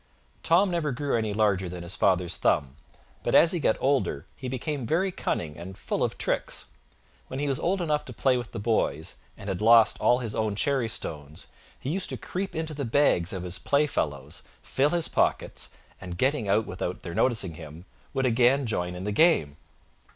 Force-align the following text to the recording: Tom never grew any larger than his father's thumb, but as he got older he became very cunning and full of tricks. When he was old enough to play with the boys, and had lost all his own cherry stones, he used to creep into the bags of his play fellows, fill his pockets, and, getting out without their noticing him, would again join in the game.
Tom 0.41 0.71
never 0.71 0.91
grew 0.91 1.15
any 1.15 1.31
larger 1.31 1.69
than 1.69 1.83
his 1.83 1.95
father's 1.95 2.35
thumb, 2.35 2.75
but 3.21 3.35
as 3.35 3.51
he 3.51 3.59
got 3.59 3.77
older 3.79 4.25
he 4.35 4.47
became 4.47 4.87
very 4.87 5.11
cunning 5.11 5.55
and 5.55 5.77
full 5.77 6.03
of 6.03 6.17
tricks. 6.17 6.65
When 7.27 7.39
he 7.39 7.47
was 7.47 7.59
old 7.59 7.83
enough 7.83 8.03
to 8.05 8.11
play 8.11 8.35
with 8.35 8.51
the 8.51 8.57
boys, 8.57 9.17
and 9.37 9.47
had 9.47 9.61
lost 9.61 10.01
all 10.01 10.17
his 10.17 10.33
own 10.33 10.55
cherry 10.55 10.89
stones, 10.89 11.49
he 11.79 11.91
used 11.91 12.09
to 12.09 12.17
creep 12.17 12.55
into 12.55 12.73
the 12.73 12.83
bags 12.83 13.31
of 13.31 13.43
his 13.43 13.59
play 13.59 13.85
fellows, 13.85 14.41
fill 14.63 14.89
his 14.89 15.07
pockets, 15.07 15.69
and, 16.01 16.17
getting 16.17 16.49
out 16.49 16.65
without 16.65 17.03
their 17.03 17.13
noticing 17.13 17.53
him, 17.53 17.85
would 18.11 18.25
again 18.25 18.65
join 18.65 18.95
in 18.95 19.03
the 19.03 19.11
game. 19.11 19.55